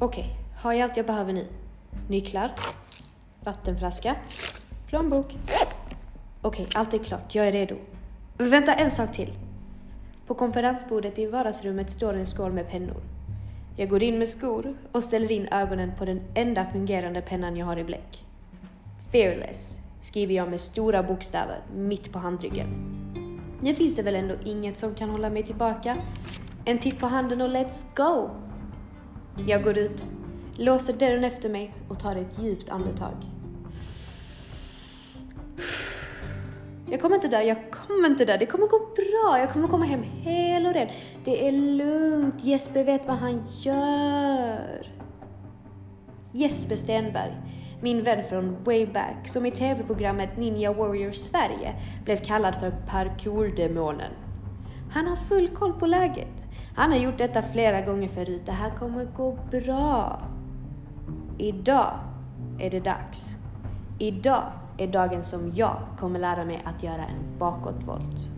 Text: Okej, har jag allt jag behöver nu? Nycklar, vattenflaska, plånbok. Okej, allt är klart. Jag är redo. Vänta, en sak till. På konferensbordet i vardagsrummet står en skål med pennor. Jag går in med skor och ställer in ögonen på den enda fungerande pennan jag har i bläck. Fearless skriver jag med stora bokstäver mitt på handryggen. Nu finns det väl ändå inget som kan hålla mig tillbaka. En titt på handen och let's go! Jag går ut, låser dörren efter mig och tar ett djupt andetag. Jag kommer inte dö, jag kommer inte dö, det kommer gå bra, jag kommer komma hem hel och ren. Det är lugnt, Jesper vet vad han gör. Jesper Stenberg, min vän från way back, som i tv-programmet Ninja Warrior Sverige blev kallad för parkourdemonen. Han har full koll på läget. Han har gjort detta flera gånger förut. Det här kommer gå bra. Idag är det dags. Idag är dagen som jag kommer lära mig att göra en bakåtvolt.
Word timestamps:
Okej, 0.00 0.36
har 0.56 0.72
jag 0.72 0.82
allt 0.82 0.96
jag 0.96 1.06
behöver 1.06 1.32
nu? 1.32 1.46
Nycklar, 2.08 2.52
vattenflaska, 3.44 4.16
plånbok. 4.86 5.36
Okej, 6.42 6.68
allt 6.74 6.94
är 6.94 6.98
klart. 6.98 7.34
Jag 7.34 7.48
är 7.48 7.52
redo. 7.52 7.76
Vänta, 8.36 8.74
en 8.74 8.90
sak 8.90 9.12
till. 9.12 9.32
På 10.26 10.34
konferensbordet 10.34 11.18
i 11.18 11.26
vardagsrummet 11.26 11.90
står 11.90 12.14
en 12.14 12.26
skål 12.26 12.52
med 12.52 12.70
pennor. 12.70 13.02
Jag 13.76 13.88
går 13.88 14.02
in 14.02 14.18
med 14.18 14.28
skor 14.28 14.76
och 14.92 15.04
ställer 15.04 15.32
in 15.32 15.48
ögonen 15.48 15.92
på 15.98 16.04
den 16.04 16.20
enda 16.34 16.66
fungerande 16.66 17.22
pennan 17.22 17.56
jag 17.56 17.66
har 17.66 17.76
i 17.76 17.84
bläck. 17.84 18.24
Fearless 19.12 19.80
skriver 20.00 20.34
jag 20.34 20.50
med 20.50 20.60
stora 20.60 21.02
bokstäver 21.02 21.60
mitt 21.74 22.12
på 22.12 22.18
handryggen. 22.18 22.68
Nu 23.60 23.74
finns 23.74 23.96
det 23.96 24.02
väl 24.02 24.14
ändå 24.14 24.34
inget 24.44 24.78
som 24.78 24.94
kan 24.94 25.10
hålla 25.10 25.30
mig 25.30 25.42
tillbaka. 25.42 25.96
En 26.64 26.78
titt 26.78 27.00
på 27.00 27.06
handen 27.06 27.40
och 27.40 27.48
let's 27.48 27.86
go! 27.96 28.30
Jag 29.46 29.64
går 29.64 29.78
ut, 29.78 30.06
låser 30.56 30.92
dörren 30.92 31.24
efter 31.24 31.48
mig 31.48 31.74
och 31.88 31.98
tar 31.98 32.16
ett 32.16 32.38
djupt 32.42 32.70
andetag. 32.70 33.14
Jag 36.90 37.00
kommer 37.00 37.14
inte 37.14 37.28
dö, 37.28 37.42
jag 37.42 37.56
kommer 37.70 38.08
inte 38.08 38.24
dö, 38.24 38.36
det 38.36 38.46
kommer 38.46 38.66
gå 38.66 38.78
bra, 38.78 39.38
jag 39.38 39.52
kommer 39.52 39.68
komma 39.68 39.84
hem 39.84 40.02
hel 40.02 40.66
och 40.66 40.74
ren. 40.74 40.88
Det 41.24 41.48
är 41.48 41.52
lugnt, 41.52 42.44
Jesper 42.44 42.84
vet 42.84 43.06
vad 43.06 43.16
han 43.16 43.42
gör. 43.60 44.86
Jesper 46.32 46.76
Stenberg, 46.76 47.36
min 47.82 48.02
vän 48.02 48.24
från 48.28 48.64
way 48.64 48.86
back, 48.86 49.28
som 49.28 49.46
i 49.46 49.50
tv-programmet 49.50 50.36
Ninja 50.36 50.72
Warrior 50.72 51.12
Sverige 51.12 51.74
blev 52.04 52.16
kallad 52.16 52.54
för 52.54 52.70
parkourdemonen. 52.70 54.12
Han 54.90 55.06
har 55.06 55.16
full 55.16 55.48
koll 55.48 55.72
på 55.72 55.86
läget. 55.86 56.48
Han 56.78 56.90
har 56.90 56.98
gjort 56.98 57.18
detta 57.18 57.42
flera 57.42 57.80
gånger 57.80 58.08
förut. 58.08 58.42
Det 58.46 58.52
här 58.52 58.70
kommer 58.70 59.04
gå 59.04 59.38
bra. 59.50 60.22
Idag 61.38 61.90
är 62.58 62.70
det 62.70 62.80
dags. 62.80 63.36
Idag 63.98 64.42
är 64.76 64.86
dagen 64.86 65.22
som 65.22 65.52
jag 65.54 65.76
kommer 65.98 66.18
lära 66.18 66.44
mig 66.44 66.62
att 66.64 66.82
göra 66.82 67.06
en 67.06 67.38
bakåtvolt. 67.38 68.37